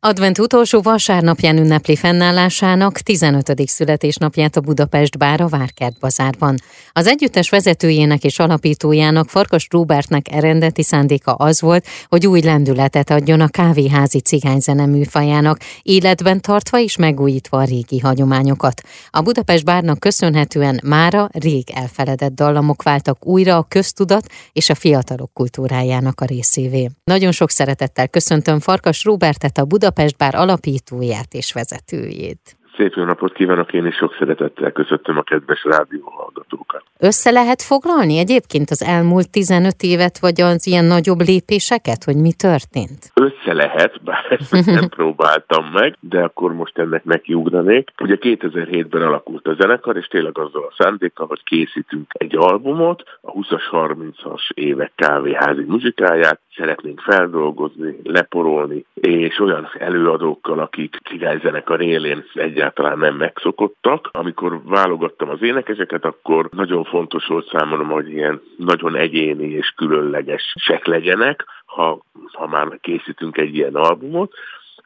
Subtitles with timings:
[0.00, 3.68] Advent utolsó vasárnapján ünnepli fennállásának 15.
[3.68, 6.56] születésnapját a Budapest Bár a Várkert bazárban.
[6.92, 13.40] Az együttes vezetőjének és alapítójának Farkas Róbertnek eredeti szándéka az volt, hogy új lendületet adjon
[13.40, 18.82] a kávéházi cigányzene műfajának, életben tartva és megújítva a régi hagyományokat.
[19.10, 25.30] A Budapest Bárnak köszönhetően mára rég elfeledett dallamok váltak újra a köztudat és a fiatalok
[25.32, 26.88] kultúrájának a részévé.
[27.04, 32.56] Nagyon sok szeretettel köszöntöm Farkas Róbertet a Budapest Budapest Bár alapítóját és vezetőjét.
[32.76, 36.82] Szép jó napot kívánok, én is sok szeretettel köszöntöm a kedves rádióhallgatókat.
[36.98, 42.32] Össze lehet foglalni egyébként az elmúlt 15 évet, vagy az ilyen nagyobb lépéseket, hogy mi
[42.32, 43.10] történt?
[43.14, 47.90] Össze lehet, bár ezt nem próbáltam meg, de akkor most ennek nekiugranék.
[48.00, 53.32] Ugye 2007-ben alakult a zenekar, és tényleg azzal a szándékkal, hogy készítünk egy albumot, a
[53.32, 62.98] 20-as, 30-as évek kávéházi muzsikáját, szeretnénk feldolgozni, leporolni, és olyan előadókkal, akik cigányzenekar élén egyáltalán
[62.98, 64.08] nem megszokottak.
[64.12, 70.86] Amikor válogattam az énekeseket, akkor nagyon fontos volt számomra, hogy ilyen nagyon egyéni és különlegesek
[70.86, 71.44] legyenek,
[71.78, 74.34] ha, ha már készítünk egy ilyen albumot,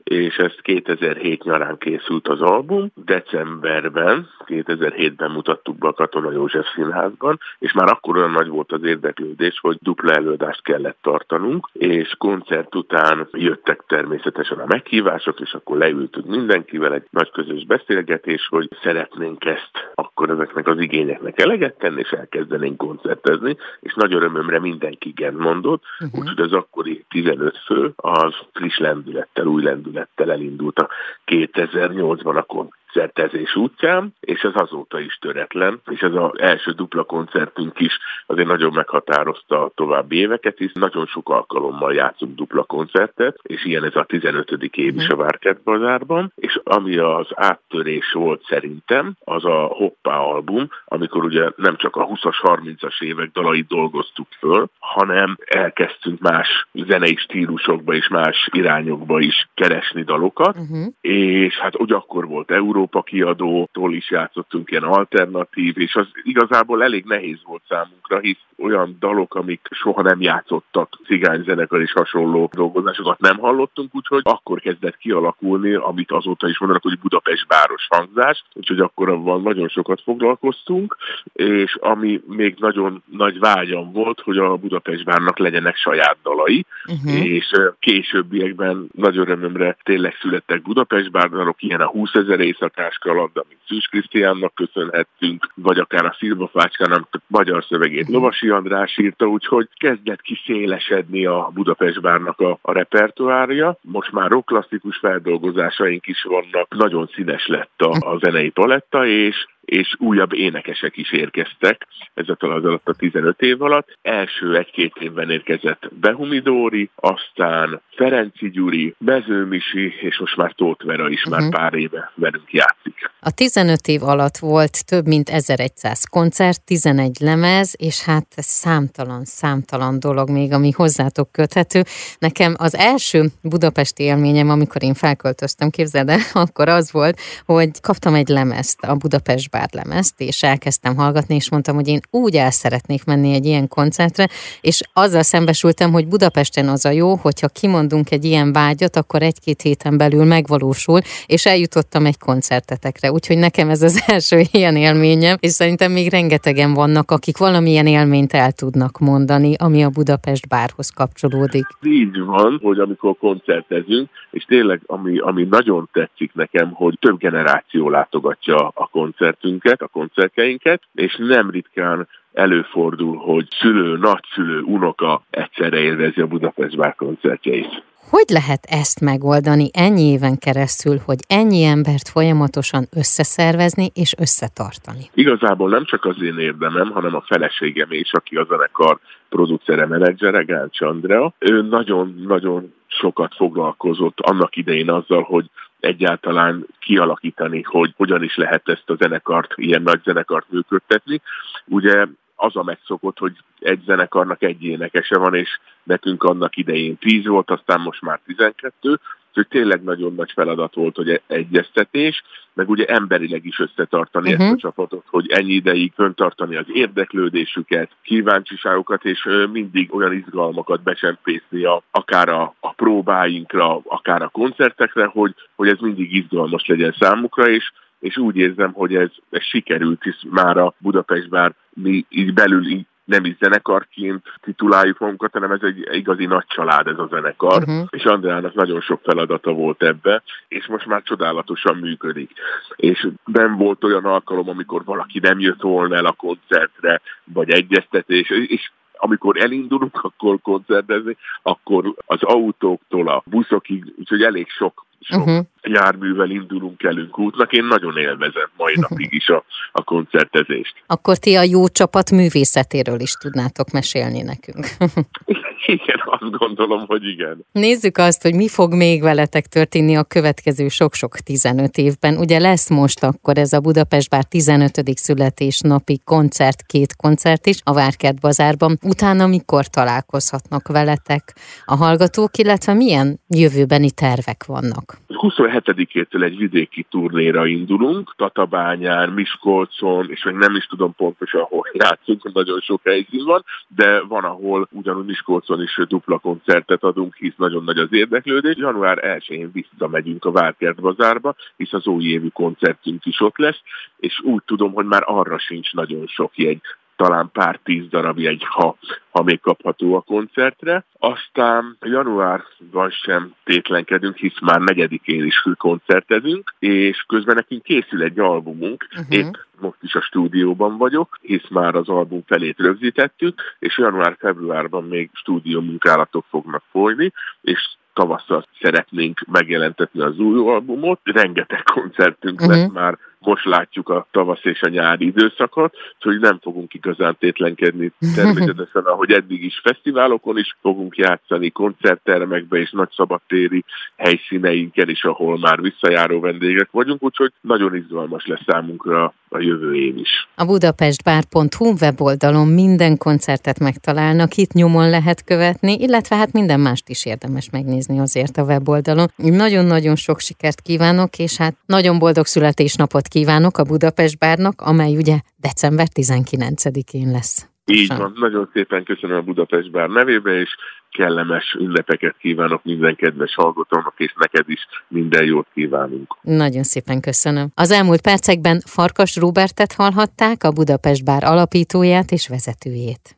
[0.04, 2.90] és ez 2007 nyarán készült az album.
[2.94, 8.84] Decemberben, 2007-ben mutattuk be a Katona József Színházban, és már akkor olyan nagy volt az
[8.84, 15.76] érdeklődés, hogy dupla előadást kellett tartanunk, és koncert után jöttek természetesen a meghívások, és akkor
[15.76, 22.00] leültünk mindenkivel egy nagy közös beszélgetés, hogy szeretnénk ezt akkor ezeknek az igényeknek eleget tenni,
[22.00, 26.20] és elkezdenénk koncertezni, és nagy örömömre mindenki igen mondott, uh-huh.
[26.20, 30.88] úgyhogy az akkori 15 fő az friss lendülettel, új lendülettel lendülettel elindult a
[31.26, 32.46] 2008-ban a
[32.92, 38.48] koncertezés útján, és ez azóta is töretlen, és ez az első dupla koncertünk is azért
[38.48, 43.96] nagyon meghatározta a további éveket, hisz nagyon sok alkalommal játszunk dupla koncertet, és ilyen ez
[43.96, 44.50] a 15.
[44.72, 50.68] év is a Várkert bazárban, és ami az áttörés volt szerintem, az a Hoppá album,
[50.84, 57.16] amikor ugye nem csak a 20-as, 30-as évek dalait dolgoztuk föl, hanem elkezdtünk más zenei
[57.16, 60.86] stílusokba és más irányokba is keresni dalokat, uh-huh.
[61.00, 66.82] és hát ugye akkor volt Euró Európa kiadótól is játszottunk ilyen alternatív, és az igazából
[66.82, 73.20] elég nehéz volt számunkra, hisz olyan dalok, amik soha nem játszottak cigányzenekar és hasonló dolgozásokat
[73.20, 78.80] nem hallottunk, úgyhogy akkor kezdett kialakulni, amit azóta is mondanak, hogy Budapest város hangzás, úgyhogy
[78.80, 80.96] akkor abban nagyon sokat foglalkoztunk,
[81.32, 87.24] és ami még nagyon nagy vágyam volt, hogy a Budapest várnak legyenek saját dalai, uh-huh.
[87.24, 93.58] és későbbiekben nagy örömömre tényleg születtek Budapest bárdalok, ilyen a 20 ezer éjszakás kaland, amit
[93.66, 98.08] Szűs Krisztiánnak köszönhettünk, vagy akár a Szilvafácskának magyar szövegét.
[98.08, 103.76] Lovasi András írta, úgyhogy kezdett kiszélesedni a Budapest bárnak a, a repertoárja.
[103.80, 109.46] Most már rock klasszikus feldolgozásaink is vannak, nagyon színes lett a, a zenei paletta, és
[109.64, 113.98] és újabb énekesek is érkeztek ezzel az alatt a 15 év alatt.
[114.02, 121.24] Első egy-két évben érkezett Behumidóri, aztán Ferenci Gyuri, Mezőmisi, és most már Tóth Vera is
[121.24, 121.32] uh-huh.
[121.32, 121.50] már mhm.
[121.50, 123.10] pár éve velünk játszik.
[123.24, 130.00] A 15 év alatt volt több mint 1100 koncert, 11 lemez, és hát számtalan, számtalan
[130.00, 131.84] dolog még, ami hozzátok köthető.
[132.18, 138.14] Nekem az első budapesti élményem, amikor én felköltöztem, képzeld el, akkor az volt, hogy kaptam
[138.14, 143.04] egy lemezt a Budapest bárlemezt, és elkezdtem hallgatni, és mondtam, hogy én úgy el szeretnék
[143.04, 144.28] menni egy ilyen koncertre,
[144.60, 149.62] és azzal szembesültem, hogy Budapesten az a jó, hogyha kimondunk egy ilyen vágyat, akkor egy-két
[149.62, 153.10] héten belül megvalósul, és eljutottam egy koncertetekre.
[153.12, 158.32] Úgyhogy nekem ez az első ilyen élményem, és szerintem még rengetegen vannak, akik valamilyen élményt
[158.32, 161.66] el tudnak mondani, ami a Budapest bárhoz kapcsolódik.
[161.82, 167.90] Így van, hogy amikor koncertezünk, és tényleg ami, ami nagyon tetszik nekem, hogy több generáció
[167.90, 175.78] látogatja a koncert koncertünket, a koncertjeinket, és nem ritkán előfordul, hogy szülő, nagyszülő, unoka egyszerre
[175.78, 177.82] élvezi a Budapest Bár koncertjeit.
[178.10, 185.10] Hogy lehet ezt megoldani ennyi éven keresztül, hogy ennyi embert folyamatosan összeszervezni és összetartani?
[185.14, 190.42] Igazából nem csak az én érdemem, hanem a feleségem is, aki a zenekar producere, menedzsere,
[190.42, 191.34] Gálcs Andrea.
[191.38, 195.50] Ő nagyon-nagyon sokat foglalkozott annak idején azzal, hogy
[195.80, 201.20] egyáltalán kialakítani, hogy hogyan is lehet ezt a zenekart, ilyen nagy zenekart működtetni.
[201.64, 202.06] Ugye
[202.42, 207.50] az a megszokott, hogy egy zenekarnak egy énekese van, és nekünk annak idején 10 volt,
[207.50, 208.98] aztán most már 12,
[209.34, 212.22] hogy tényleg nagyon nagy feladat volt, hogy egyeztetés,
[212.54, 214.46] meg ugye emberileg is összetartani uh-huh.
[214.46, 221.64] ezt a csapatot, hogy ennyi ideig föntartani az érdeklődésüket, kíváncsiságokat, és mindig olyan izgalmakat besempészni
[221.64, 227.48] a, akár a, a próbáinkra, akár a koncertekre, hogy, hogy ez mindig izgalmas legyen számukra,
[227.48, 227.72] és
[228.02, 232.66] és úgy érzem, hogy ez, ez sikerült, hisz már a Budapest bár mi így belül
[232.66, 237.62] így nem is zenekarként tituláljuk magunkat, hanem ez egy igazi nagy család ez a zenekar,
[237.62, 237.86] uh-huh.
[237.90, 242.30] és Andrának nagyon sok feladata volt ebbe, és most már csodálatosan működik.
[242.76, 248.30] És nem volt olyan alkalom, amikor valaki nem jött volna el a koncertre, vagy egyeztetés,
[248.30, 255.46] és amikor elindulunk, akkor koncertezni, akkor az autóktól a buszokig, úgyhogy elég sok sok uh-huh.
[255.62, 257.52] járművel indulunk elünk útnak.
[257.52, 260.74] Én nagyon élvezem mai napig is a, a koncertezést.
[260.86, 264.66] Akkor ti a jó csapat művészetéről is tudnátok mesélni nekünk.
[265.66, 267.44] Igen, azt gondolom, hogy igen.
[267.52, 272.16] Nézzük azt, hogy mi fog még veletek történni a következő sok-sok 15 évben.
[272.16, 274.70] Ugye lesz most akkor ez a Budapest bár 15.
[274.94, 278.78] születésnapi koncert, két koncert is a Várkert bazárban.
[278.82, 285.00] Utána mikor találkozhatnak veletek a hallgatók, illetve milyen jövőbeni tervek vannak?
[285.22, 292.32] 27-től egy vidéki turnéra indulunk, Tatabányán, Miskolcon, és még nem is tudom pontosan, hol játszunk,
[292.32, 297.64] nagyon sok helyszín van, de van, ahol ugyanúgy Miskolcon is dupla koncertet adunk, hisz nagyon
[297.64, 298.56] nagy az érdeklődés.
[298.56, 303.60] Január 1-én visszamegyünk a Várkert bazárba, hisz az új évű koncertünk is ott lesz,
[303.96, 306.60] és úgy tudom, hogy már arra sincs nagyon sok jegy
[307.02, 308.76] talán pár tíz darab jegy, ha,
[309.10, 310.84] ha még kapható a koncertre.
[310.98, 318.86] Aztán januárban sem tétlenkedünk, hisz már negyedikén is koncertezünk, és közben nekünk készül egy albumunk,
[318.90, 319.16] uh-huh.
[319.16, 325.10] épp most is a stúdióban vagyok, hisz már az album felét rögzítettük, és január-februárban még
[325.12, 327.60] stúdió munkálatok fognak folyni, és
[327.92, 331.00] tavasszal szeretnénk megjelentetni az új albumot.
[331.02, 332.56] Rengeteg koncertünk uh-huh.
[332.56, 337.92] lesz már most látjuk a tavasz és a nyári időszakot, hogy nem fogunk igazán tétlenkedni.
[338.14, 343.64] Természetesen, ahogy eddig is fesztiválokon is fogunk játszani, koncerttermekbe és nagy szabadtéri
[343.96, 349.96] helyszíneinken is, ahol már visszajáró vendégek vagyunk, úgyhogy nagyon izgalmas lesz számunkra a jövő év
[349.96, 350.28] is.
[350.34, 357.06] A budapestbár.hu weboldalon minden koncertet megtalálnak, itt nyomon lehet követni, illetve hát minden mást is
[357.06, 359.12] érdemes megnézni azért a weboldalon.
[359.16, 365.18] Nagyon-nagyon sok sikert kívánok, és hát nagyon boldog születésnapot kívánok a Budapest Bárnak, amely ugye
[365.36, 367.51] december 19-én lesz.
[367.64, 370.50] Így van, nagyon szépen köszönöm a Budapest Bár nevébe, és
[370.90, 376.16] kellemes ünnepeket kívánok minden kedves hallgatónak, és neked is minden jót kívánunk.
[376.22, 377.50] Nagyon szépen köszönöm.
[377.54, 383.16] Az elmúlt percekben Farkas Robertet hallhatták, a Budapest Bár alapítóját és vezetőjét.